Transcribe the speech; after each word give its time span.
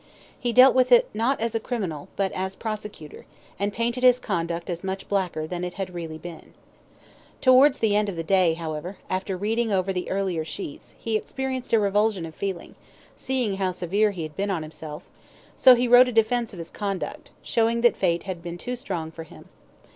He 0.39 0.51
dealt 0.51 0.73
with 0.73 0.91
it, 0.91 1.07
not 1.13 1.39
as 1.39 1.53
a 1.53 1.59
criminal, 1.59 2.07
but 2.15 2.31
as 2.31 2.55
a 2.55 2.57
prosecutor, 2.57 3.27
and 3.59 3.71
painted 3.71 4.01
his 4.01 4.19
conduct 4.19 4.67
as 4.67 4.83
much 4.83 5.07
blacker 5.07 5.45
than 5.45 5.63
it 5.63 5.77
really 5.89 6.15
had 6.15 6.21
been. 6.23 6.53
Towards 7.39 7.77
the 7.77 7.95
end 7.95 8.09
of 8.09 8.15
the 8.15 8.23
day, 8.23 8.55
however, 8.55 8.97
after 9.11 9.37
reading 9.37 9.71
over 9.71 9.93
the 9.93 10.09
earlier 10.09 10.43
sheets, 10.43 10.95
he 10.97 11.15
experienced 11.15 11.71
a 11.71 11.79
revulsion 11.79 12.25
of 12.25 12.33
feeling, 12.33 12.73
seeing 13.15 13.57
how 13.57 13.71
severe 13.73 14.09
he 14.09 14.23
had 14.23 14.35
been 14.35 14.49
on 14.49 14.63
himself, 14.63 15.03
so 15.55 15.75
he 15.75 15.87
wrote 15.87 16.07
a 16.07 16.11
defence 16.11 16.51
of 16.51 16.57
his 16.57 16.71
conduct, 16.71 17.29
showing 17.43 17.81
that 17.81 17.95
fate 17.95 18.23
had 18.23 18.41
been 18.41 18.57
too 18.57 18.75
strong 18.75 19.11
for 19.11 19.21
him. 19.25 19.49